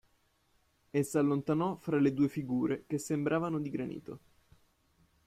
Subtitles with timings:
[0.89, 4.19] E s'allontanò fra le due figure che sembravano di granito.